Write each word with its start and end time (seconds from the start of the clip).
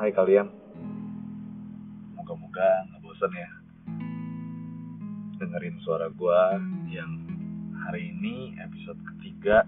Hai 0.00 0.16
kalian. 0.16 0.48
Moga-moga 2.16 2.88
nggak 2.88 3.04
bosan 3.04 3.36
ya. 3.36 3.50
Dengerin 5.36 5.76
suara 5.84 6.08
gue 6.08 6.40
yang 6.88 7.20
hari 7.84 8.08
ini 8.08 8.56
episode 8.64 8.96
ketiga. 8.96 9.60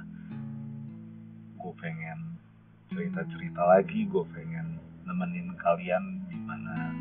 Gue 1.60 1.76
pengen 1.76 2.40
cerita-cerita 2.88 3.60
lagi 3.60 4.08
Gue 4.08 4.24
pengen 4.32 4.80
nemenin 5.04 5.52
kalian 5.60 6.24
di 6.24 6.40
mana 6.40 6.96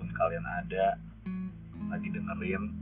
pun 0.00 0.08
kalian 0.16 0.46
ada 0.64 0.96
Lagi 1.92 2.08
dengerin. 2.08 2.72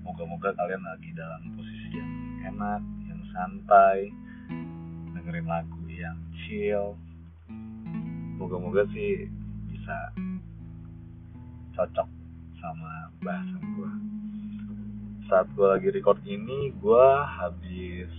Moga-moga 0.00 0.56
kalian 0.56 0.80
lagi 0.80 1.12
dalam 1.12 1.60
posisi 1.60 1.92
yang 1.92 2.12
enak, 2.56 2.80
yang 3.04 3.20
santai 3.36 4.08
Dengerin 5.12 5.44
lagu 5.44 5.84
yang 5.92 6.16
chill 6.40 6.96
moga-moga 8.36 8.84
sih 8.92 9.26
bisa 9.72 9.96
cocok 11.76 12.08
sama 12.60 13.10
bahasan 13.24 13.62
gue 13.76 13.92
saat 15.26 15.48
gue 15.56 15.66
lagi 15.66 15.88
record 15.90 16.20
ini 16.28 16.70
gue 16.78 17.06
habis 17.24 18.12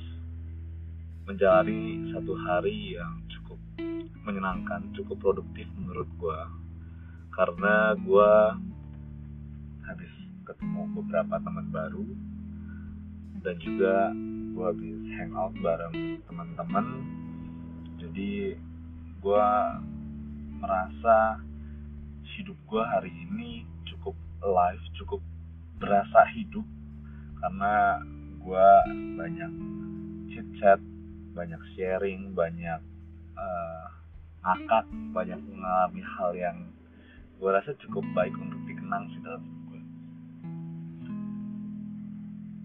menjalani 1.30 2.12
satu 2.12 2.34
hari 2.36 2.98
yang 3.00 3.24
cukup 3.32 3.60
menyenangkan 4.28 4.92
cukup 4.98 5.18
produktif 5.22 5.70
menurut 5.78 6.10
gue 6.20 6.40
karena 7.32 7.94
gue 7.96 8.32
habis 9.88 10.14
ketemu 10.44 10.82
beberapa 11.00 11.40
teman 11.40 11.68
baru 11.72 12.08
dan 13.46 13.56
juga 13.64 14.12
gue 14.58 14.66
habis 14.66 14.98
hangout 15.22 15.54
bareng 15.62 16.18
teman-teman. 16.26 16.86
Jadi 18.02 18.58
gue 19.22 19.48
merasa 20.58 21.42
hidup 22.38 22.58
gue 22.66 22.84
hari 22.84 23.14
ini 23.14 23.66
cukup 23.86 24.14
alive, 24.42 24.82
cukup 24.98 25.22
berasa 25.78 26.26
hidup 26.34 26.66
karena 27.38 28.02
gue 28.42 28.70
banyak 29.18 29.52
chit 30.34 30.48
chat, 30.58 30.82
banyak 31.38 31.62
sharing, 31.78 32.34
banyak 32.34 32.82
uh, 33.38 33.86
ngakak, 34.42 34.86
banyak 35.14 35.40
mengalami 35.46 36.02
hal 36.02 36.32
yang 36.34 36.58
gue 37.38 37.50
rasa 37.54 37.78
cukup 37.86 38.02
baik 38.18 38.34
untuk 38.34 38.58
dikenang 38.66 39.06
sih 39.14 39.22
dalam 39.22 39.42
hidup 39.46 39.62
gue. 39.70 39.82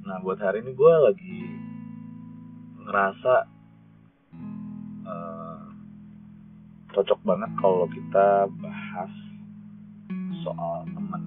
Nah 0.08 0.16
buat 0.24 0.40
hari 0.40 0.64
ini 0.64 0.72
gue 0.72 0.94
lagi 1.04 1.40
ngerasa 2.82 3.34
cocok 6.92 7.20
banget 7.24 7.50
kalau 7.56 7.88
kita 7.88 8.44
bahas 8.60 9.12
soal 10.44 10.84
teman. 10.92 11.22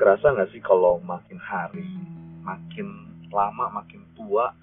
Kerasa 0.00 0.32
nggak 0.32 0.50
sih 0.56 0.62
kalau 0.64 0.96
makin 1.04 1.36
hari, 1.36 1.84
makin 2.40 2.88
lama, 3.28 3.68
makin 3.82 4.00
tua, 4.16 4.56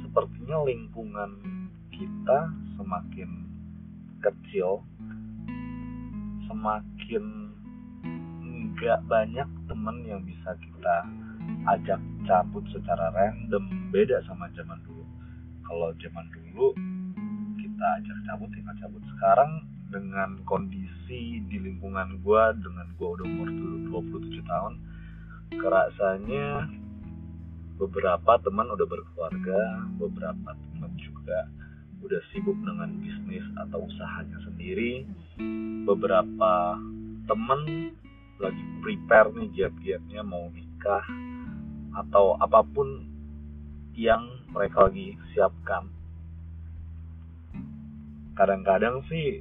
sepertinya 0.00 0.64
lingkungan 0.64 1.30
kita 1.92 2.48
semakin 2.80 3.30
kecil, 4.24 4.80
semakin 6.48 7.52
nggak 8.72 9.00
banyak 9.12 9.48
teman 9.68 9.96
yang 10.08 10.24
bisa 10.24 10.56
kita 10.56 10.96
ajak 11.68 12.00
cabut 12.24 12.64
secara 12.72 13.12
random, 13.12 13.92
beda 13.92 14.24
sama 14.24 14.48
zaman 14.56 14.80
dulu 14.88 14.93
kalau 15.64 15.90
zaman 15.98 16.26
dulu 16.32 16.72
kita 17.58 17.86
ajak 18.00 18.18
cabut 18.28 18.48
tinggal 18.54 18.76
cabut. 18.80 19.02
Sekarang 19.16 19.50
dengan 19.90 20.40
kondisi 20.48 21.44
di 21.46 21.56
lingkungan 21.60 22.18
gue 22.24 22.42
dengan 22.58 22.86
gue 22.98 23.08
udah 23.08 23.26
umur 23.26 23.48
27 24.02 24.42
tahun 24.42 24.72
kerasanya 25.54 26.66
beberapa 27.78 28.38
teman 28.42 28.70
udah 28.74 28.86
berkeluarga 28.86 29.60
beberapa 29.98 30.50
teman 30.50 30.92
juga 30.98 31.46
udah 32.04 32.20
sibuk 32.34 32.58
dengan 32.60 32.90
bisnis 33.00 33.46
atau 33.64 33.86
usahanya 33.86 34.38
sendiri. 34.44 35.08
Beberapa 35.88 36.76
teman 37.24 37.92
lagi 38.42 38.64
prepare 38.84 39.32
nih 39.32 39.48
giat-giatnya 39.56 40.20
mau 40.20 40.50
nikah 40.52 41.04
atau 41.94 42.34
apa 42.42 42.60
pun 42.66 43.13
yang 43.94 44.26
mereka 44.50 44.90
lagi 44.90 45.14
siapkan. 45.32 45.90
Kadang-kadang 48.34 49.06
sih 49.06 49.38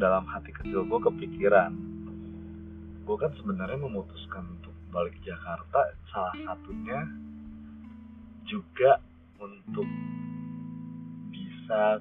dalam 0.00 0.24
hati 0.24 0.48
kecil 0.56 0.88
gue 0.88 1.00
kepikiran 1.04 1.90
gue 3.04 3.16
kan 3.20 3.34
sebenarnya 3.36 3.76
memutuskan 3.76 4.48
untuk 4.56 4.72
balik 4.88 5.12
Jakarta 5.20 5.92
salah 6.08 6.36
satunya 6.46 7.04
juga 8.48 8.96
untuk 9.36 9.84
bisa 11.28 12.00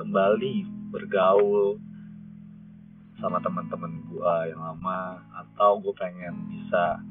kembali 0.00 0.64
bergaul 0.88 1.76
sama 3.18 3.42
teman-teman 3.44 3.98
gue 4.08 4.34
yang 4.54 4.62
lama 4.62 5.20
atau 5.42 5.82
gue 5.84 5.94
pengen 6.00 6.32
bisa 6.48 7.02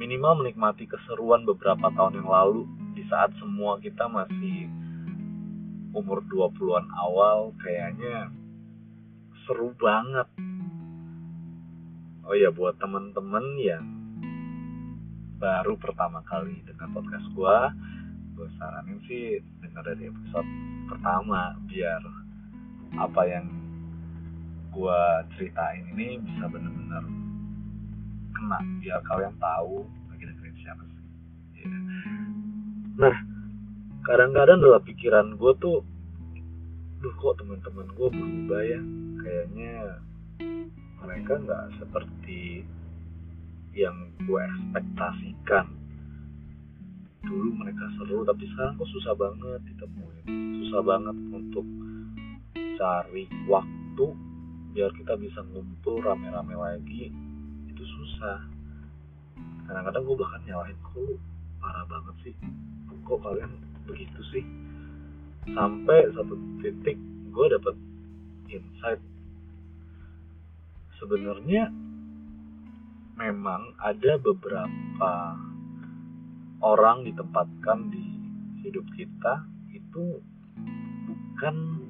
minimal 0.00 0.40
menikmati 0.46 0.88
keseruan 0.88 1.42
beberapa 1.42 1.90
tahun 1.90 2.22
yang 2.22 2.30
lalu 2.30 2.64
di 2.96 3.04
saat 3.12 3.28
semua 3.36 3.76
kita 3.76 4.08
masih 4.08 4.72
umur 5.92 6.24
20-an 6.32 6.88
awal 6.96 7.52
kayaknya 7.60 8.32
seru 9.44 9.76
banget. 9.76 10.24
Oh 12.24 12.34
ya 12.34 12.48
buat 12.48 12.80
temen-temen 12.80 13.44
yang 13.60 13.84
baru 15.36 15.76
pertama 15.76 16.24
kali 16.24 16.64
dengan 16.64 16.96
podcast 16.96 17.28
gue, 17.36 17.58
gue 18.40 18.48
saranin 18.56 18.98
sih 19.04 19.44
dengar 19.60 19.84
dari 19.84 20.08
episode 20.08 20.48
pertama 20.88 21.52
biar 21.68 22.00
apa 22.96 23.22
yang 23.28 23.46
gue 24.72 25.00
ceritain 25.36 25.84
ini 25.92 26.16
bisa 26.24 26.48
bener-bener 26.48 27.04
kena 28.32 28.60
biar 28.80 29.00
kalian 29.04 29.36
tahu 29.36 29.84
lagi 30.12 30.24
dengerin 30.24 30.56
siapa 30.64 30.82
sih. 30.88 31.04
Yeah 31.60 32.35
nah 32.96 33.16
kadang-kadang 34.06 34.62
dalam 34.62 34.82
pikiran 34.86 35.26
gue 35.36 35.52
tuh 35.60 35.82
duh 37.02 37.14
kok 37.20 37.36
teman-teman 37.38 37.86
gue 37.92 38.08
berubah 38.08 38.62
ya? 38.64 38.80
Kayaknya 39.20 39.74
mereka 41.02 41.32
nggak 41.38 41.64
seperti 41.78 42.64
yang 43.76 44.10
gue 44.24 44.40
ekspektasikan. 44.40 45.66
Dulu 47.26 47.50
mereka 47.58 47.84
seru 48.00 48.24
tapi 48.24 48.48
sekarang 48.54 48.80
kok 48.80 48.90
susah 48.90 49.14
banget 49.18 49.60
ditemuin. 49.70 50.24
Susah 50.64 50.80
banget 50.82 51.16
untuk 51.30 51.66
cari 52.80 53.24
waktu 53.44 54.06
biar 54.72 54.90
kita 54.96 55.14
bisa 55.20 55.44
ngumpul 55.52 56.00
rame-rame 56.00 56.56
lagi. 56.56 57.12
Itu 57.68 57.82
susah. 57.84 58.40
Kadang-kadang 59.68 60.02
gue 60.06 60.16
bahkan 60.16 60.40
nyalahin 60.48 60.78
kok 60.80 61.20
parah 61.66 61.82
banget 61.90 62.16
sih. 62.22 62.34
Kok 63.02 63.18
kalian 63.26 63.50
begitu 63.90 64.20
sih? 64.30 64.44
Sampai 65.50 66.06
satu 66.14 66.38
titik 66.62 66.94
gue 67.34 67.46
dapet 67.50 67.74
insight. 68.46 69.02
Sebenarnya 71.02 71.74
memang 73.18 73.74
ada 73.82 74.14
beberapa 74.22 75.12
orang 76.62 77.02
ditempatkan 77.02 77.90
di 77.90 78.06
hidup 78.62 78.86
kita 78.94 79.42
itu 79.74 80.22
bukan 81.10 81.82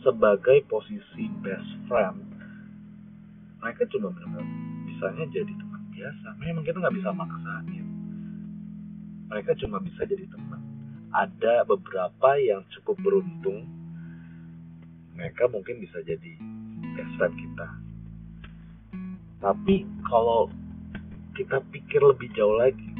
sebagai 0.00 0.64
posisi 0.64 1.28
best 1.44 1.68
friend. 1.92 2.24
Mereka 3.60 3.84
cuma 3.92 4.16
benar-benar 4.16 4.48
bisanya 4.88 5.24
jadi 5.28 5.52
teman 5.52 5.84
biasa. 5.92 6.28
Memang 6.40 6.64
kita 6.64 6.80
nggak 6.80 6.96
bisa 6.96 7.12
maksain 7.12 7.89
mereka 9.30 9.54
cuma 9.62 9.78
bisa 9.78 10.02
jadi 10.02 10.26
teman. 10.26 10.58
Ada 11.14 11.62
beberapa 11.62 12.34
yang 12.42 12.66
cukup 12.74 12.98
beruntung. 12.98 13.62
Mereka 15.14 15.46
mungkin 15.54 15.78
bisa 15.78 16.02
jadi 16.02 16.32
best 16.98 17.12
friend 17.14 17.34
kita. 17.38 17.68
Tapi 19.40 19.86
kalau 20.10 20.50
kita 21.38 21.62
pikir 21.72 22.02
lebih 22.02 22.28
jauh 22.34 22.58
lagi 22.58 22.90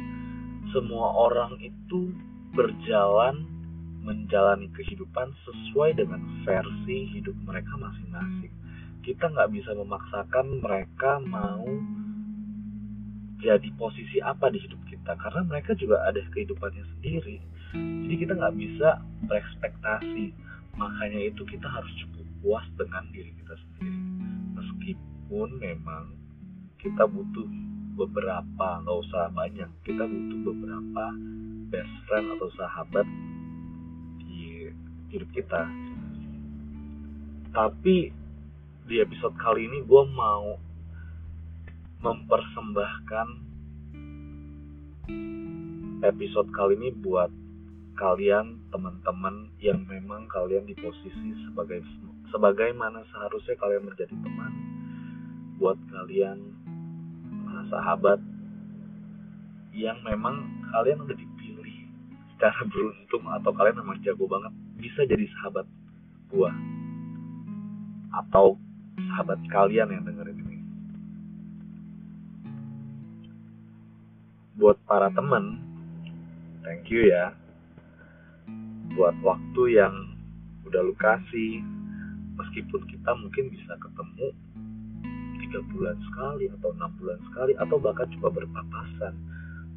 semua 0.71 1.11
orang 1.13 1.59
itu 1.59 2.15
berjalan 2.55 3.43
menjalani 4.01 4.65
kehidupan 4.73 5.29
sesuai 5.45 5.93
dengan 5.99 6.23
versi 6.41 7.11
hidup 7.13 7.37
mereka 7.45 7.75
masing-masing. 7.77 8.49
Kita 9.05 9.29
nggak 9.29 9.51
bisa 9.53 9.77
memaksakan 9.77 10.63
mereka 10.63 11.21
mau 11.21 11.69
jadi 13.41 13.69
posisi 13.75 14.21
apa 14.21 14.53
di 14.53 14.61
hidup 14.61 14.81
kita. 14.87 15.17
Karena 15.17 15.41
mereka 15.43 15.73
juga 15.75 15.99
ada 16.05 16.21
kehidupannya 16.31 16.85
sendiri. 16.97 17.41
Jadi 17.73 18.15
kita 18.15 18.33
nggak 18.37 18.55
bisa 18.55 19.01
berekspektasi. 19.25 20.25
Makanya 20.77 21.19
itu 21.27 21.41
kita 21.49 21.67
harus 21.67 21.91
cukup 22.05 22.25
puas 22.41 22.65
dengan 22.77 23.03
diri 23.11 23.33
kita 23.41 23.53
sendiri. 23.57 23.99
Meskipun 24.55 25.49
memang 25.59 26.15
kita 26.79 27.03
butuh 27.09 27.49
beberapa 27.97 28.67
nggak 28.85 28.97
usah 29.09 29.33
banyak. 29.33 29.69
Kita 29.83 30.03
butuh 30.05 30.39
beberapa 30.45 31.05
best 31.73 31.93
friend 32.07 32.27
atau 32.37 32.49
sahabat 32.55 33.07
di 34.21 34.69
hidup 35.11 35.29
kita. 35.33 35.61
Tapi 37.51 38.11
di 38.87 38.95
episode 38.99 39.35
kali 39.39 39.67
ini 39.67 39.83
gue 39.83 40.03
mau 40.15 40.55
mempersembahkan 42.01 43.27
episode 46.01 46.49
kali 46.49 46.73
ini 46.81 46.89
buat 46.97 47.29
kalian 47.93 48.57
teman-teman 48.73 49.53
yang 49.61 49.85
memang 49.85 50.25
kalian 50.33 50.65
di 50.65 50.73
posisi 50.81 51.29
sebagai 51.45 51.85
sebagaimana 52.33 53.05
seharusnya 53.13 53.53
kalian 53.61 53.85
menjadi 53.85 54.15
teman. 54.17 54.51
Buat 55.61 55.77
kalian 55.93 56.41
sahabat 57.69 58.17
yang 59.71 60.01
memang 60.01 60.41
kalian 60.73 61.05
udah 61.05 61.13
dipilih 61.13 61.77
secara 62.33 62.65
beruntung 62.67 63.23
atau 63.29 63.51
kalian 63.53 63.77
memang 63.79 64.01
jago 64.01 64.25
banget 64.25 64.51
bisa 64.81 65.05
jadi 65.05 65.23
sahabat 65.37 65.69
gua 66.33 66.51
atau 68.11 68.57
sahabat 68.97 69.39
kalian 69.53 69.87
yang 69.93 70.03
dengerin 70.03 70.35
ini 70.41 70.50
buat 74.59 74.79
para 74.87 75.07
teman 75.13 75.71
thank 76.65 76.87
you 76.87 77.09
ya. 77.09 77.33
Buat 78.95 79.15
waktu 79.23 79.63
yang 79.75 79.95
udah 80.67 80.81
lu 80.87 80.95
kasih 80.95 81.59
meskipun 82.39 82.81
kita 82.87 83.11
mungkin 83.17 83.51
bisa 83.51 83.75
ketemu 83.75 84.31
tiga 85.43 85.59
bulan 85.67 85.99
sekali 86.07 86.47
atau 86.47 86.71
enam 86.71 86.91
bulan 86.95 87.19
sekali 87.27 87.53
atau 87.59 87.75
bahkan 87.75 88.07
cuma 88.15 88.31
berpapasan 88.31 89.13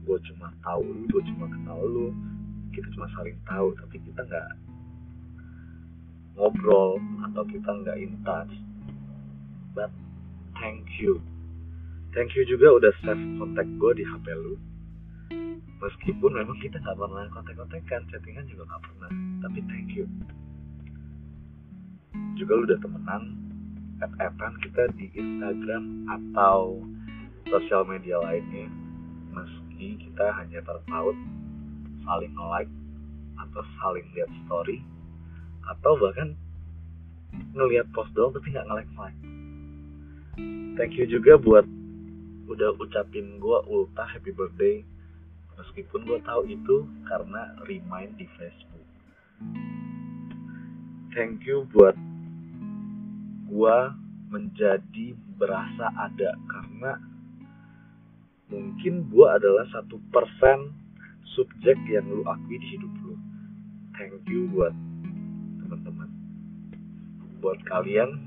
gue 0.07 0.19
cuma 0.31 0.55
tahu 0.63 0.87
lu 0.87 1.03
gue 1.11 1.23
cuma 1.35 1.51
kenal 1.51 1.83
lu 1.83 2.15
kita 2.71 2.87
cuma 2.95 3.11
saling 3.19 3.35
tahu 3.43 3.75
tapi 3.75 3.97
kita 4.07 4.23
nggak 4.23 4.51
ngobrol 6.39 7.03
atau 7.27 7.43
kita 7.51 7.71
nggak 7.83 7.97
in 7.99 8.15
but 9.75 9.91
thank 10.63 10.87
you 11.03 11.19
thank 12.15 12.33
you 12.39 12.47
juga 12.47 12.71
udah 12.79 12.93
save 13.03 13.21
kontak 13.37 13.67
gue 13.67 13.93
di 13.99 14.05
hp 14.07 14.27
lu. 14.39 14.55
Meskipun 15.83 16.33
memang 16.33 16.57
kita 16.63 16.81
nggak 16.81 16.97
pernah 16.97 17.29
kontak-kontakan 17.35 18.03
chattingan 18.09 18.47
juga 18.49 18.65
nggak 18.71 18.83
pernah 18.87 19.11
tapi 19.45 19.59
thank 19.67 19.91
you. 19.93 20.07
Juga 22.39 22.53
lu 22.57 22.63
udah 22.71 22.79
temenan 22.81 23.23
add 24.01 24.55
kita 24.63 24.91
di 24.95 25.11
Instagram 25.13 26.09
atau 26.09 26.81
sosial 27.51 27.83
media 27.85 28.23
lainnya. 28.23 28.71
Meski 29.35 29.99
kita 29.99 30.31
hanya 30.39 30.63
terpaut 30.63 31.19
saling 32.07 32.35
like 32.49 32.71
atau 33.35 33.63
saling 33.83 34.07
lihat 34.15 34.31
story 34.47 34.79
atau 35.67 35.97
bahkan 35.99 36.39
ngelihat 37.57 37.89
post 37.91 38.13
doang 38.15 38.31
tapi 38.31 38.53
nggak 38.53 38.67
nge-like 38.69 38.93
like 38.95 39.19
thank 40.79 40.95
you 40.95 41.09
juga 41.09 41.41
buat 41.41 41.67
udah 42.45 42.77
ucapin 42.77 43.41
gue 43.41 43.59
ulta 43.69 44.05
happy 44.05 44.33
birthday. 44.33 44.85
Meskipun 45.55 46.05
gue 46.05 46.19
tahu 46.27 46.51
itu 46.51 46.77
karena 47.07 47.55
remind 47.65 48.19
di 48.19 48.27
Facebook. 48.37 48.87
Thank 51.15 51.47
you 51.47 51.65
buat 51.71 51.95
gue 53.47 53.79
menjadi 54.35 55.15
berasa 55.39 55.87
ada 55.95 56.35
karena 56.51 56.99
mungkin 58.51 59.07
gue 59.09 59.27
adalah 59.31 59.63
satu 59.71 60.03
persen 60.11 60.75
subjek 61.39 61.79
yang 61.87 62.07
lu 62.11 62.27
akui 62.27 62.59
di 62.59 62.75
hidup 62.75 62.93
lu. 63.07 63.15
Thank 63.95 64.27
you 64.27 64.51
buat 64.51 64.75
teman-teman. 65.63 66.11
Buat 67.39 67.63
kalian 67.71 68.27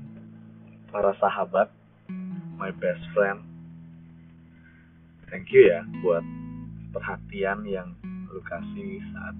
para 0.88 1.12
sahabat 1.20 1.68
my 2.56 2.72
best 2.80 3.04
friend 3.12 3.47
thank 5.28 5.48
you 5.52 5.68
ya 5.68 5.84
buat 6.00 6.24
perhatian 6.92 7.64
yang 7.68 7.92
lu 8.32 8.40
kasih 8.44 9.00
saat 9.12 9.36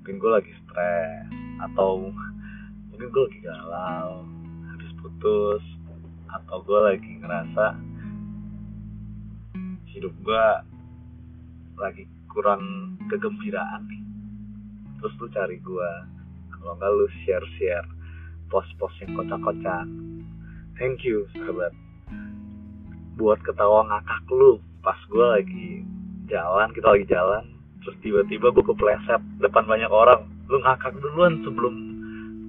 mungkin 0.00 0.18
gue 0.18 0.30
lagi 0.30 0.52
stres 0.64 1.28
atau 1.62 2.10
mungkin 2.92 3.08
gue 3.08 3.22
lagi 3.28 3.40
galau 3.44 4.26
habis 4.72 4.90
putus 5.00 5.62
atau 6.32 6.58
gue 6.64 6.80
lagi 6.80 7.10
ngerasa 7.20 7.76
hidup 9.92 10.14
gue 10.24 10.46
lagi 11.76 12.04
kurang 12.32 12.96
kegembiraan 13.12 13.84
nih. 13.88 14.02
Terus 15.00 15.12
lu 15.20 15.28
cari 15.30 15.56
gue 15.60 15.90
kalau 16.56 16.72
nggak 16.80 16.92
lu 16.96 17.06
share 17.24 17.46
share 17.60 17.88
post-post 18.48 18.96
yang 19.04 19.12
kocak-kocak. 19.16 19.86
Thank 20.80 21.04
you 21.04 21.28
sahabat 21.36 21.76
buat 23.16 23.38
ketawa 23.44 23.86
ngakak 23.88 24.24
lu. 24.32 24.60
Pas 24.82 24.98
gue 25.08 25.26
lagi 25.26 25.68
jalan 26.30 26.68
kita 26.72 26.88
lagi 26.88 27.06
jalan 27.08 27.44
terus 27.82 27.98
tiba-tiba 27.98 28.54
gue 28.54 28.64
kepleset 28.64 29.22
depan 29.42 29.64
banyak 29.66 29.90
orang. 29.90 30.26
Lu 30.48 30.58
ngakak 30.62 30.94
duluan 31.00 31.42
sebelum 31.42 31.74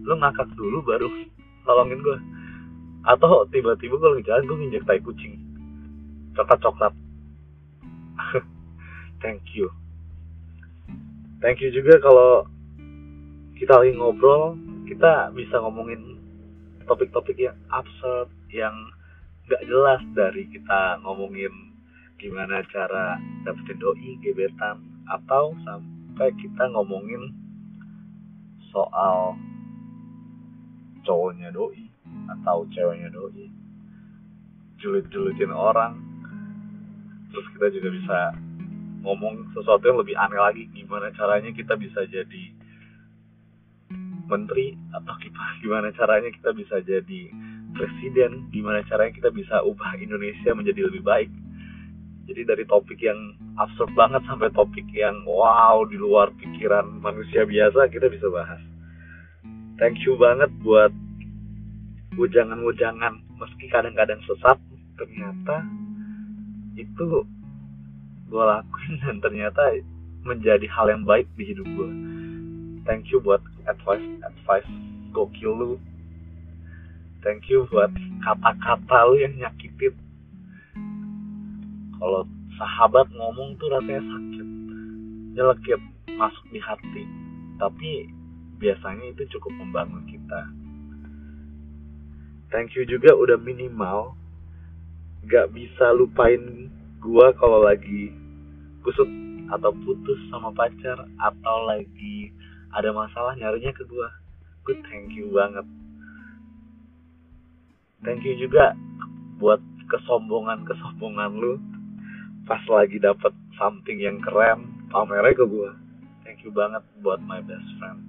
lu 0.04 0.14
ngakak 0.20 0.50
dulu 0.56 0.84
baru 0.84 1.08
nolongin 1.64 2.04
gue 2.04 2.18
atau 3.04 3.44
tiba-tiba 3.52 4.00
gue 4.00 4.10
lagi 4.16 4.28
jalan 4.28 4.44
gue 4.48 4.58
nginjek 4.60 4.84
tai 4.88 5.00
kucing. 5.04 5.36
Coklat 6.36 6.60
coklat. 6.64 6.94
Thank 9.24 9.56
you. 9.56 9.72
Thank 11.44 11.60
you 11.60 11.76
juga 11.76 12.00
kalau 12.00 12.48
kita 13.60 13.80
lagi 13.80 13.96
ngobrol 13.96 14.56
kita 14.88 15.32
bisa 15.36 15.60
ngomongin 15.60 16.20
topik-topik 16.88 17.36
yang 17.40 17.56
absurd 17.72 18.28
yang 18.52 18.76
gak 19.48 19.64
jelas 19.68 20.02
dari 20.16 20.48
kita 20.48 21.04
ngomongin 21.04 21.52
gimana 22.16 22.64
cara 22.72 23.20
dapetin 23.44 23.76
doi 23.76 24.16
gebetan 24.24 24.80
atau 25.12 25.52
sampai 25.68 26.32
kita 26.40 26.64
ngomongin 26.72 27.36
soal 28.72 29.36
cowoknya 31.04 31.52
doi 31.52 31.92
atau 32.32 32.64
ceweknya 32.72 33.12
doi 33.12 33.52
julid-julidin 34.80 35.52
orang. 35.52 35.96
Terus 37.32 37.48
kita 37.56 37.68
juga 37.72 37.90
bisa 37.96 38.20
ngomong 39.04 39.52
sesuatu 39.52 39.84
yang 39.84 40.00
lebih 40.00 40.16
aneh 40.16 40.40
lagi 40.40 40.64
gimana 40.72 41.12
caranya 41.16 41.52
kita 41.52 41.76
bisa 41.76 42.08
jadi 42.08 42.44
menteri 44.32 44.80
atau 44.96 45.14
gimana 45.60 45.92
caranya 45.92 46.32
kita 46.32 46.56
bisa 46.56 46.80
jadi 46.80 47.22
presiden 47.74 48.48
gimana 48.54 48.86
caranya 48.88 49.14
kita 49.14 49.30
bisa 49.34 49.62
ubah 49.66 49.98
Indonesia 50.00 50.54
menjadi 50.54 50.88
lebih 50.90 51.04
baik. 51.04 51.32
Jadi 52.24 52.42
dari 52.48 52.64
topik 52.64 53.04
yang 53.04 53.20
absurd 53.60 53.92
banget 53.94 54.24
sampai 54.24 54.48
topik 54.56 54.88
yang 54.96 55.28
wow 55.28 55.84
di 55.84 56.00
luar 56.00 56.32
pikiran 56.40 56.88
manusia 57.04 57.44
biasa 57.44 57.92
kita 57.92 58.08
bisa 58.08 58.32
bahas. 58.32 58.62
Thank 59.82 60.00
you 60.08 60.16
banget 60.16 60.48
buat 60.64 60.94
ujangan-ujangan. 62.16 63.20
Meski 63.42 63.68
kadang-kadang 63.68 64.24
sesat 64.24 64.56
ternyata 64.96 65.66
itu 66.78 67.26
gue 68.34 68.44
lakuin 68.44 68.94
dan 69.06 69.18
ternyata 69.22 69.62
menjadi 70.26 70.66
hal 70.72 70.90
yang 70.90 71.04
baik 71.06 71.30
di 71.38 71.54
hidup 71.54 71.68
gue 71.68 71.90
thank 72.88 73.12
you 73.14 73.22
buat 73.22 73.44
advice 73.70 74.04
advice 74.26 74.72
gokil 75.14 75.54
lu 75.54 75.72
thank 77.24 77.48
you 77.48 77.66
buat 77.72 77.92
kata-kata 78.22 78.98
lu 79.10 79.16
yang 79.20 79.36
nyakitin 79.40 79.96
kalau 81.98 82.28
sahabat 82.60 83.08
ngomong 83.16 83.56
tuh 83.58 83.72
rasanya 83.72 84.04
sakit 84.04 84.48
nyelekit 85.34 85.82
masuk 86.16 86.46
di 86.54 86.60
hati. 86.62 87.04
Tapi 87.58 87.92
biasanya 88.62 89.14
itu 89.14 89.24
cukup 89.38 89.54
membangun 89.56 90.06
kita. 90.06 90.42
Thank 92.54 92.78
you 92.78 92.86
juga 92.86 93.18
udah 93.18 93.38
minimal. 93.42 94.14
Gak 95.26 95.56
bisa 95.56 95.96
lupain 95.96 96.70
gua 97.02 97.34
kalau 97.40 97.66
lagi 97.66 98.14
kusut 98.84 99.08
atau 99.48 99.72
putus 99.72 100.20
sama 100.28 100.52
pacar 100.52 101.08
atau 101.20 101.58
lagi 101.68 102.32
ada 102.76 102.92
masalah 102.92 103.34
nyarinya 103.40 103.72
ke 103.74 103.88
gua. 103.88 104.12
Gue 104.68 104.80
thank 104.88 105.16
you 105.16 105.32
banget 105.32 105.66
thank 108.04 108.24
you 108.24 108.36
juga 108.40 108.76
buat 109.40 109.60
kesombongan 109.92 110.64
kesombongan 110.68 111.32
lu. 111.36 111.54
Pas 112.44 112.60
lagi 112.68 113.00
dapet 113.00 113.32
something 113.56 114.00
yang 114.00 114.20
keren 114.20 114.88
pamernya 114.92 115.32
ke 115.32 115.48
gue 115.48 115.72
thank 116.24 116.44
you 116.44 116.52
banget 116.52 116.84
buat 117.04 117.20
my 117.24 117.40
best 117.44 117.68
friend. 117.80 118.00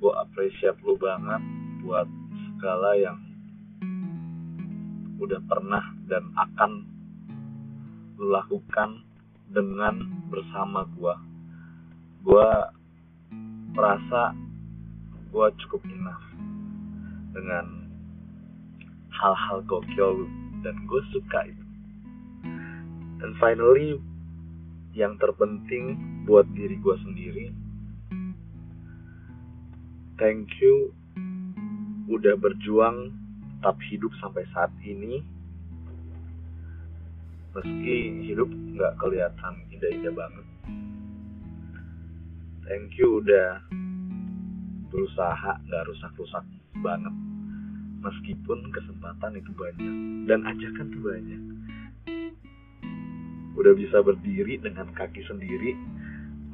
Gue 0.00 0.12
appreciate 0.16 0.76
lu 0.84 0.96
banget 1.00 1.40
buat 1.84 2.08
segala 2.56 2.96
yang 2.96 3.18
udah 5.16 5.40
pernah 5.48 5.84
dan 6.08 6.28
akan 6.36 6.84
lu 8.20 8.32
lakukan 8.32 9.04
dengan 9.48 10.00
bersama 10.28 10.84
gue 10.96 11.14
gue 12.26 12.48
merasa 13.72 14.34
gue 15.32 15.46
cukup 15.64 15.82
enough 15.88 16.26
dengan 17.32 17.85
hal-hal 19.16 19.64
gokil 19.64 20.28
dan 20.60 20.76
gue 20.84 21.02
suka 21.12 21.40
itu. 21.48 21.64
Dan 23.16 23.32
finally 23.40 23.96
yang 24.92 25.16
terpenting 25.20 25.96
buat 26.24 26.44
diri 26.56 26.76
gue 26.80 26.96
sendiri 27.04 27.46
thank 30.16 30.48
you 30.64 30.92
udah 32.08 32.36
berjuang 32.40 33.12
tetap 33.56 33.76
hidup 33.88 34.12
sampai 34.20 34.44
saat 34.52 34.72
ini. 34.84 35.20
Meski 37.56 37.96
hidup 38.28 38.48
nggak 38.48 38.96
kelihatan 39.00 39.54
indah-indah 39.72 40.12
banget. 40.12 40.46
Thank 42.68 43.00
you 43.00 43.24
udah 43.24 43.64
berusaha 44.92 45.52
nggak 45.64 45.84
rusak-rusak 45.88 46.44
banget 46.84 47.25
meskipun 48.06 48.70
kesempatan 48.70 49.34
itu 49.34 49.50
banyak 49.58 49.94
dan 50.30 50.46
ajakan 50.46 50.86
tuh 50.94 51.02
banyak. 51.02 51.42
Udah 53.58 53.72
bisa 53.74 53.98
berdiri 54.04 54.62
dengan 54.62 54.86
kaki 54.94 55.26
sendiri 55.26 55.74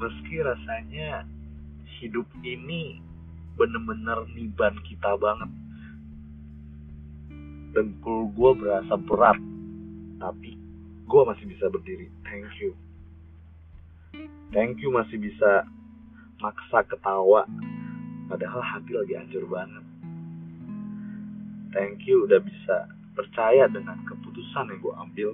meski 0.00 0.40
rasanya 0.40 1.28
hidup 2.00 2.24
ini 2.40 3.04
bener-bener 3.60 4.24
niban 4.32 4.74
kita 4.88 5.12
banget. 5.20 5.50
Dengkul 7.76 8.32
gue 8.32 8.50
berasa 8.56 8.94
berat 8.96 9.38
tapi 10.16 10.56
gue 11.04 11.22
masih 11.28 11.44
bisa 11.44 11.68
berdiri. 11.68 12.08
Thank 12.24 12.48
you. 12.62 12.72
Thank 14.52 14.80
you 14.80 14.92
masih 14.92 15.20
bisa 15.20 15.68
maksa 16.40 16.82
ketawa 16.88 17.44
padahal 18.26 18.64
hati 18.64 18.92
lagi 18.96 19.14
hancur 19.14 19.44
banget 19.46 19.91
thank 21.72 22.04
you 22.04 22.28
udah 22.28 22.38
bisa 22.38 22.86
percaya 23.12 23.68
dengan 23.68 24.00
keputusan 24.08 24.72
yang 24.72 24.80
gue 24.80 24.94
ambil. 24.96 25.30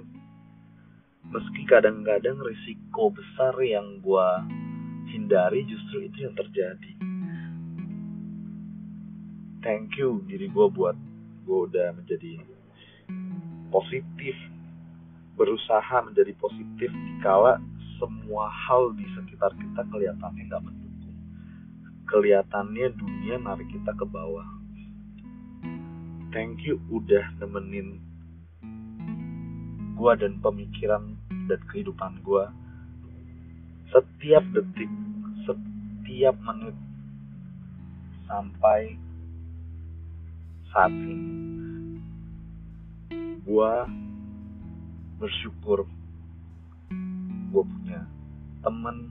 Meski 1.29 1.61
kadang-kadang 1.69 2.41
risiko 2.41 3.13
besar 3.13 3.53
yang 3.61 4.01
gue 4.01 4.27
hindari 5.13 5.61
justru 5.67 6.09
itu 6.09 6.25
yang 6.25 6.35
terjadi. 6.35 6.93
Thank 9.59 9.99
you 9.99 10.23
diri 10.25 10.47
gue 10.49 10.67
buat 10.71 10.95
gue 11.43 11.59
udah 11.69 11.93
menjadi 11.93 12.39
positif 13.69 14.35
berusaha 15.39 16.03
menjadi 16.03 16.35
positif 16.35 16.91
dikala 16.91 17.63
semua 17.95 18.51
hal 18.51 18.91
di 18.95 19.07
sekitar 19.15 19.55
kita 19.55 19.81
kelihatannya 19.91 20.43
nggak 20.47 20.63
mendukung. 20.63 21.17
Kelihatannya 22.07 22.87
dunia 22.95 23.35
narik 23.39 23.67
kita 23.71 23.91
ke 23.95 24.03
bawah 24.07 24.58
thank 26.29 26.61
you 26.61 26.77
udah 26.93 27.25
nemenin 27.41 27.97
gue 29.97 30.11
dan 30.15 30.37
pemikiran 30.39 31.17
dan 31.49 31.59
kehidupan 31.73 32.21
gue 32.21 32.45
setiap 33.89 34.45
detik 34.53 34.91
setiap 35.43 36.37
menit 36.45 36.77
sampai 38.29 38.93
saat 40.69 40.93
ini 40.93 41.97
gue 43.41 43.73
bersyukur 45.17 45.89
gue 47.49 47.63
punya 47.65 48.05
temen 48.61 49.09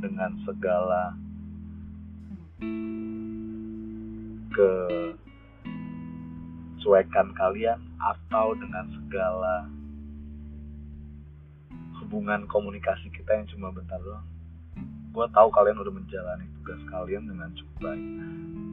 dengan 0.00 0.32
segala 0.48 1.12
kecuekan 6.82 7.30
kalian 7.38 7.78
atau 8.02 8.58
dengan 8.58 8.90
segala 8.90 9.70
hubungan 12.02 12.42
komunikasi 12.50 13.06
kita 13.14 13.38
yang 13.38 13.46
cuma 13.54 13.70
bentar 13.70 14.02
doang. 14.02 14.26
Gue 15.14 15.22
tahu 15.30 15.46
kalian 15.54 15.78
udah 15.78 15.94
menjalani 15.94 16.42
tugas 16.58 16.82
kalian 16.90 17.30
dengan 17.30 17.54
cukup 17.54 17.86
baik. 17.86 18.06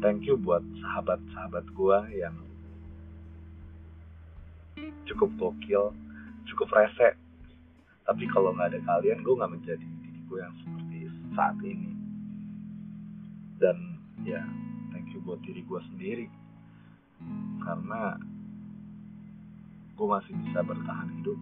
Thank 0.01 0.25
you 0.25 0.41
buat 0.41 0.65
sahabat-sahabat 0.81 1.69
gue 1.69 1.97
yang 2.17 2.33
cukup 5.05 5.29
gokil 5.37 5.93
cukup 6.49 6.73
rese. 6.73 7.13
Tapi 8.09 8.25
kalau 8.33 8.57
nggak 8.57 8.73
ada 8.73 8.81
kalian 8.89 9.21
gue 9.21 9.37
nggak 9.37 9.53
menjadi 9.53 9.85
diri 9.85 10.21
gue 10.25 10.39
yang 10.41 10.55
seperti 10.65 10.97
saat 11.37 11.61
ini. 11.61 11.93
Dan 13.61 14.01
ya 14.25 14.41
thank 14.97 15.13
you 15.13 15.21
buat 15.21 15.37
diri 15.45 15.61
gue 15.61 15.81
sendiri 15.93 16.38
karena 17.63 18.17
gue 19.93 20.07
masih 20.07 20.33
bisa 20.47 20.59
bertahan 20.63 21.09
hidup 21.19 21.39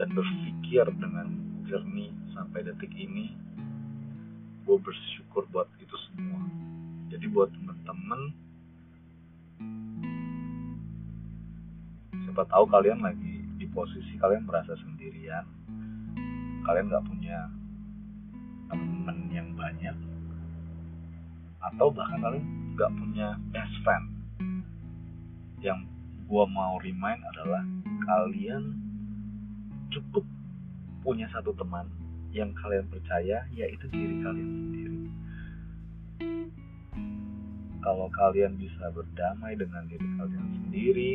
dan 0.00 0.08
berpikir 0.16 0.86
dengan 0.96 1.28
jernih 1.68 2.10
sampai 2.32 2.64
detik 2.64 2.92
ini 2.96 3.36
gue 4.62 4.78
bersyukur 4.78 5.44
buat 5.50 5.66
itu 5.82 5.96
semua. 6.08 6.40
Jadi 7.10 7.26
buat 7.28 7.50
temen-temen 7.52 8.20
siapa 12.24 12.48
tahu 12.48 12.64
kalian 12.72 13.04
lagi 13.04 13.44
di 13.60 13.68
posisi 13.68 14.16
kalian 14.16 14.48
merasa 14.48 14.72
sendirian 14.80 15.44
kalian 16.64 16.88
nggak 16.88 17.04
punya 17.04 17.50
temen 18.72 19.18
yang 19.28 19.52
banyak 19.52 19.92
atau 21.60 21.92
bahkan 21.92 22.24
kalian 22.24 22.46
nggak 22.72 22.92
punya 22.96 23.36
best 23.52 23.76
friend 23.84 24.11
yang 25.62 25.86
gue 26.26 26.44
mau 26.50 26.74
remind 26.82 27.22
adalah 27.34 27.62
kalian 28.02 28.74
cukup 29.94 30.26
punya 31.06 31.30
satu 31.30 31.54
teman 31.54 31.86
yang 32.34 32.50
kalian 32.58 32.86
percaya 32.90 33.46
yaitu 33.54 33.86
diri 33.94 34.18
kalian 34.26 34.50
sendiri. 34.50 35.00
Kalau 37.82 38.06
kalian 38.14 38.58
bisa 38.58 38.90
berdamai 38.94 39.54
dengan 39.58 39.86
diri 39.86 40.06
kalian 40.18 40.46
sendiri 40.66 41.12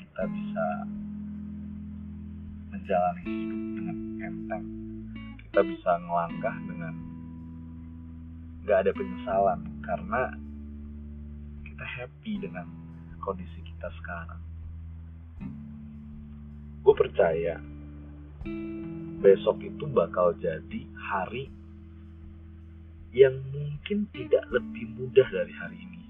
kita 0.00 0.22
bisa 0.36 0.66
menjalani 2.68 3.22
hidup 3.24 3.60
dengan 3.76 3.96
enteng. 4.20 4.64
Kita 5.48 5.60
bisa 5.64 5.90
ngelangkah 6.04 6.56
dengan 6.68 6.94
gak 8.68 8.78
ada 8.84 8.92
penyesalan 8.92 9.60
karena 9.82 10.22
kita 11.80 11.96
happy 11.96 12.36
dengan 12.36 12.68
kondisi 13.24 13.56
kita 13.64 13.88
sekarang 14.04 14.36
gue 16.84 16.92
percaya 16.92 17.56
besok 19.24 19.64
itu 19.64 19.88
bakal 19.88 20.36
jadi 20.44 20.80
hari 20.92 21.48
yang 23.16 23.32
mungkin 23.48 24.04
tidak 24.12 24.44
lebih 24.52 24.92
mudah 24.92 25.24
dari 25.32 25.56
hari 25.56 25.80
ini. 25.80 26.04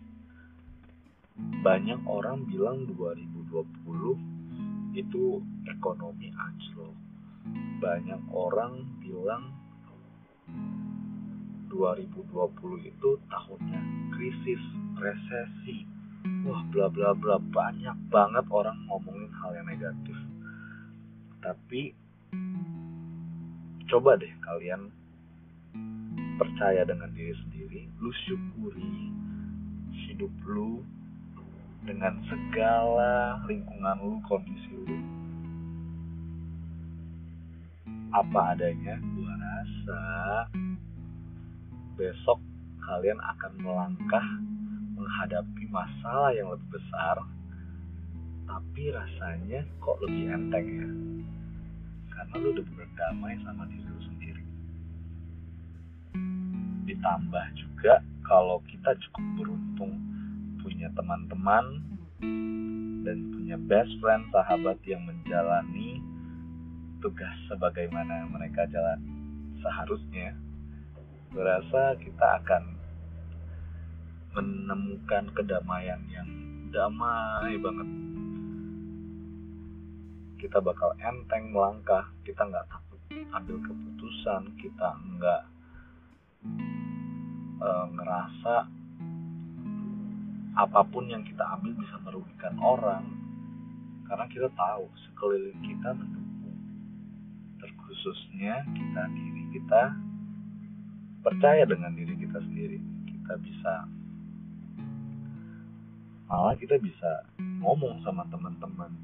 Banyak 1.63 2.03
orang 2.03 2.43
bilang 2.51 2.91
2020 2.91 4.99
itu 4.99 5.39
ekonomi 5.71 6.35
anjlok. 6.35 6.99
Banyak 7.79 8.27
orang 8.35 8.91
bilang 8.99 9.55
2020 11.71 12.91
itu 12.91 13.11
tahunnya 13.31 13.90
resesi. 15.01 15.89
Wah, 16.45 16.61
bla 16.69 16.87
bla 16.93 17.17
bla 17.17 17.41
banyak 17.41 17.97
banget 18.13 18.45
orang 18.53 18.77
ngomongin 18.85 19.33
hal 19.41 19.57
yang 19.57 19.69
negatif. 19.69 20.19
Tapi 21.41 21.97
coba 23.89 24.21
deh 24.21 24.31
kalian 24.45 24.93
percaya 26.37 26.85
dengan 26.85 27.09
diri 27.13 27.35
sendiri, 27.37 27.81
lu 28.01 28.13
syukuri 28.25 29.13
hidup 30.09 30.33
lu 30.45 30.85
dengan 31.85 32.21
segala 32.29 33.41
lingkungan 33.49 33.97
lu, 34.05 34.21
kondisi 34.29 34.73
lu. 34.85 35.01
Apa 38.13 38.57
adanya, 38.57 39.01
gua 39.01 39.33
rasa 39.39 40.01
besok 41.97 42.41
kalian 42.85 43.21
akan 43.21 43.53
melangkah 43.61 44.27
menghadapi 45.01 45.65
masalah 45.73 46.37
yang 46.37 46.53
lebih 46.53 46.69
besar, 46.77 47.17
tapi 48.45 48.93
rasanya 48.93 49.65
kok 49.81 49.97
lebih 50.05 50.29
enteng 50.29 50.67
ya. 50.69 50.91
Karena 52.13 52.35
lu 52.37 52.53
udah 52.53 52.67
berdamai 52.77 53.35
sama 53.41 53.65
diri 53.73 53.89
lu 53.89 54.03
sendiri 54.05 54.45
ditambah 56.91 57.47
juga 57.55 58.03
kalau 58.27 58.59
kita 58.67 58.91
cukup 58.99 59.25
beruntung 59.39 59.95
punya 60.59 60.91
teman-teman 60.99 61.87
dan 63.07 63.17
punya 63.31 63.57
best 63.71 63.95
friend 64.03 64.27
sahabat 64.35 64.75
yang 64.83 64.99
menjalani 65.07 66.03
tugas 66.99 67.33
sebagaimana 67.47 68.27
mereka 68.29 68.67
jalan 68.75 68.99
seharusnya 69.63 70.35
berasa 71.31 71.95
kita 72.03 72.43
akan 72.43 72.75
menemukan 74.35 75.25
kedamaian 75.35 76.01
yang 76.11 76.29
damai 76.71 77.59
banget. 77.59 77.89
Kita 80.39 80.59
bakal 80.63 80.95
enteng 81.03 81.51
melangkah 81.53 82.09
kita 82.23 82.47
nggak 82.47 82.67
takut 82.71 82.91
ambil 83.11 83.59
keputusan 83.63 84.43
kita 84.59 84.89
nggak 85.19 85.43
uh, 87.59 87.87
ngerasa 87.91 88.55
apa 90.59 90.81
pun 90.87 91.07
yang 91.07 91.23
kita 91.23 91.43
ambil 91.59 91.75
bisa 91.79 91.97
merugikan 92.03 92.55
orang. 92.59 93.05
Karena 94.11 94.27
kita 94.27 94.51
tahu 94.59 94.91
sekeliling 95.07 95.59
kita 95.63 95.95
mendukung. 95.95 96.59
Terkhususnya 97.63 98.67
kita 98.75 99.03
diri 99.15 99.45
kita 99.55 99.83
percaya 101.23 101.63
dengan 101.63 101.95
diri 101.95 102.19
kita 102.19 102.43
sendiri. 102.43 102.79
Kita 103.07 103.39
bisa 103.39 103.87
malah 106.31 106.55
kita 106.55 106.79
bisa 106.79 107.27
ngomong 107.59 107.99
sama 108.07 108.23
teman-teman. 108.31 108.95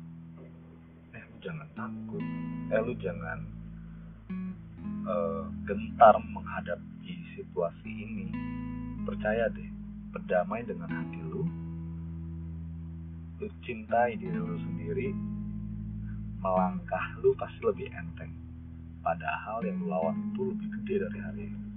Eh 1.11 1.19
lu 1.27 1.37
jangan 1.43 1.67
takut. 1.75 2.23
Eh 2.71 2.81
lu 2.87 2.95
jangan 3.03 3.43
uh, 5.11 5.51
gentar 5.67 6.15
menghadapi 6.23 7.13
situasi 7.35 7.91
ini. 7.91 8.31
Percaya 9.03 9.51
deh 9.51 9.67
berdamai 10.15 10.63
dengan 10.63 10.87
hati 10.87 11.19
lu. 11.27 11.43
Lu 13.43 13.47
cintai 13.67 14.15
diri 14.15 14.39
lu 14.39 14.63
sendiri. 14.63 15.11
Melangkah 16.39 17.19
lu 17.27 17.35
pasti 17.35 17.59
lebih 17.67 17.91
enteng. 17.91 18.31
Padahal 19.03 19.67
yang 19.67 19.83
lu 19.83 19.91
lawan 19.91 20.15
itu 20.31 20.55
lebih 20.55 20.69
gede 20.79 20.95
dari 21.11 21.19
hari 21.19 21.43
ini. 21.51 21.71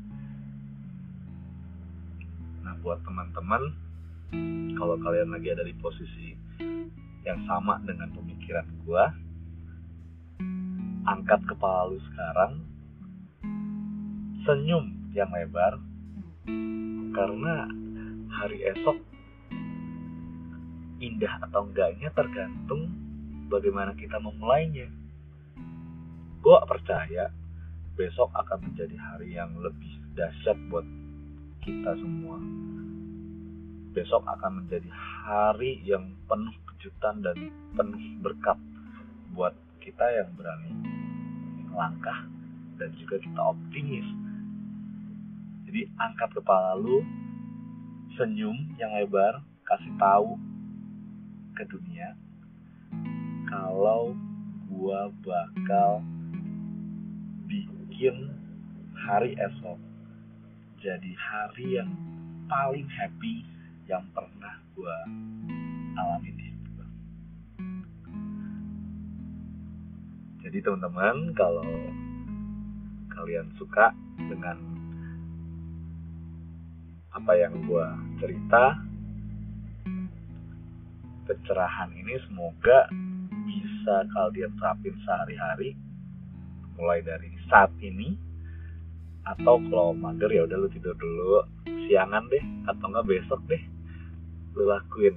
Nah 2.62 2.78
buat 2.86 3.02
teman-teman 3.02 3.89
kalau 4.78 4.96
kalian 5.02 5.30
lagi 5.34 5.54
ada 5.54 5.64
di 5.66 5.76
posisi 5.78 6.38
yang 7.28 7.40
sama 7.50 7.82
dengan 7.84 8.10
pemikiran 8.14 8.66
gua 8.86 9.12
angkat 11.10 11.42
kepala 11.50 11.90
lu 11.90 12.00
sekarang 12.14 12.62
senyum 14.46 14.86
yang 15.14 15.30
lebar 15.34 15.82
karena 17.14 17.68
hari 18.30 18.64
esok 18.72 18.98
indah 21.00 21.34
atau 21.48 21.68
enggaknya 21.68 22.12
tergantung 22.12 22.92
bagaimana 23.48 23.96
kita 23.96 24.20
memulainya. 24.20 24.88
Gue 26.40 26.56
percaya 26.68 27.32
besok 27.96 28.32
akan 28.32 28.72
menjadi 28.72 28.96
hari 28.96 29.36
yang 29.36 29.52
lebih 29.60 29.92
dahsyat 30.16 30.56
buat 30.72 30.88
kita 31.64 31.92
semua. 32.00 32.40
Besok 33.90 34.22
akan 34.26 34.64
menjadi 34.64 34.90
hari 35.26 35.82
yang 35.82 36.14
penuh 36.30 36.54
kejutan 36.74 37.26
dan 37.26 37.38
penuh 37.74 38.04
berkat 38.22 38.58
buat 39.34 39.54
kita 39.82 40.06
yang 40.14 40.30
berani 40.38 40.74
langkah 41.74 42.28
dan 42.78 42.90
juga 42.96 43.18
kita 43.20 43.42
optimis. 43.42 44.08
Jadi 45.70 45.86
angkat 46.02 46.34
kepala 46.34 46.74
lu, 46.78 47.06
senyum 48.18 48.58
yang 48.82 48.94
lebar, 48.98 49.42
kasih 49.70 49.94
tahu 50.02 50.34
ke 51.54 51.62
dunia 51.70 52.18
kalau 53.46 54.18
gua 54.66 55.14
bakal 55.22 56.02
bikin 57.46 58.34
hari 58.94 59.38
esok 59.38 59.78
jadi 60.82 61.12
hari 61.20 61.82
yang 61.82 61.92
paling 62.50 62.90
happy 62.90 63.46
yang 63.90 64.06
pernah 64.14 64.54
gua 64.78 64.98
alami 65.98 66.30
di 66.38 66.44
hidup 66.46 66.66
gua. 66.78 66.88
Jadi 70.46 70.58
teman-teman 70.62 71.34
kalau 71.34 71.66
kalian 73.18 73.50
suka 73.58 73.92
dengan 74.16 74.58
apa 77.10 77.34
yang 77.36 77.52
gue 77.66 77.88
cerita 78.22 78.80
pencerahan 81.28 81.92
ini 81.92 82.16
semoga 82.30 82.88
bisa 83.44 84.06
kalian 84.14 84.54
terapin 84.56 84.96
sehari-hari 85.04 85.74
mulai 86.80 87.04
dari 87.04 87.28
saat 87.50 87.74
ini 87.82 88.16
atau 89.28 89.60
kalau 89.68 89.92
mager 89.92 90.32
ya 90.32 90.48
udah 90.48 90.58
lu 90.64 90.70
tidur 90.72 90.96
dulu 90.96 91.44
siangan 91.90 92.24
deh 92.32 92.44
atau 92.72 92.86
enggak 92.88 93.08
besok 93.10 93.42
deh 93.52 93.62
lu 94.60 94.68
lakuin 94.68 95.16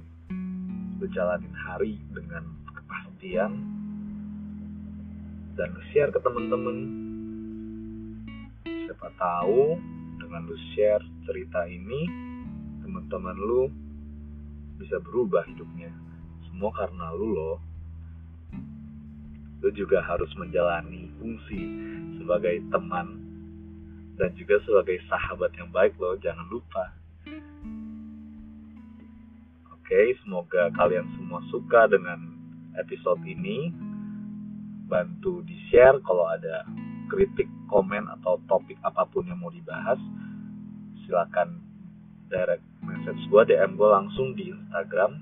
lu 1.03 1.05
jalanin 1.11 1.51
hari 1.51 1.99
dengan 2.15 2.47
kepastian 2.63 3.51
dan 5.59 5.67
lu 5.75 5.83
share 5.91 6.07
ke 6.15 6.19
temen-temen. 6.23 6.77
Siapa 8.63 9.11
tahu 9.19 9.75
dengan 10.15 10.47
lu 10.47 10.55
share 10.71 11.03
cerita 11.27 11.67
ini 11.67 12.07
teman-teman 12.87 13.35
lu 13.35 13.67
bisa 14.79 14.95
berubah 15.03 15.43
hidupnya. 15.43 15.91
Semua 16.47 16.71
karena 16.71 17.11
lu 17.11 17.35
loh. 17.35 17.59
Lu 19.59 19.67
juga 19.75 19.99
harus 20.07 20.31
menjalani 20.39 21.11
fungsi 21.19 21.61
sebagai 22.15 22.63
teman 22.71 23.19
dan 24.15 24.31
juga 24.39 24.55
sebagai 24.63 25.03
sahabat 25.11 25.51
yang 25.59 25.67
baik 25.67 25.99
loh. 25.99 26.15
Jangan 26.23 26.47
lupa 26.47 27.02
oke 29.83 30.15
semoga 30.23 30.71
kalian 30.79 31.03
semua 31.19 31.43
suka 31.51 31.91
dengan 31.91 32.15
episode 32.79 33.19
ini. 33.27 33.67
Bantu 34.87 35.43
di 35.43 35.59
share 35.67 35.99
kalau 36.07 36.23
ada 36.23 36.63
kritik, 37.11 37.51
komen 37.67 38.07
atau 38.07 38.39
topik 38.47 38.79
apa 38.87 39.03
pun 39.11 39.27
yang 39.27 39.43
mau 39.43 39.51
dibahas. 39.51 39.99
Silakan 41.03 41.59
direct 42.31 42.63
message 42.79 43.19
gue 43.27 43.43
DM 43.43 43.75
gue 43.75 43.89
langsung 43.91 44.31
di 44.39 44.55
Instagram. 44.55 45.19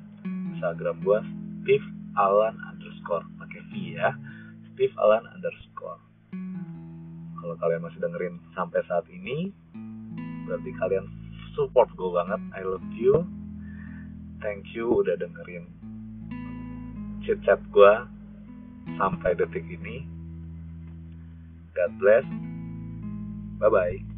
Instagram 0.53 1.01
gue 1.01 1.19
Steve 1.65 1.87
Alan 2.21 2.53
underscore 2.61 3.25
pakai 3.41 3.65
V 3.73 3.97
ya. 3.97 4.13
Steve 4.77 4.93
Alan 5.01 5.25
underscore. 5.25 5.97
Kalau 7.41 7.57
kalian 7.57 7.81
masih 7.81 7.97
dengerin 7.97 8.37
sampai 8.53 8.85
saat 8.85 9.09
ini 9.09 9.49
berarti 10.45 10.69
kalian 10.77 11.09
support 11.57 11.89
gue 11.97 12.09
banget. 12.13 12.41
I 12.53 12.61
love 12.61 12.85
you 12.93 13.40
thank 14.41 14.73
you 14.73 15.05
udah 15.05 15.15
dengerin 15.15 15.65
chat 17.21 17.37
chat 17.45 17.61
gue 17.69 17.93
sampai 18.97 19.37
detik 19.37 19.65
ini. 19.69 20.03
God 21.77 21.91
bless. 22.01 22.25
Bye 23.61 23.69
bye 23.69 24.10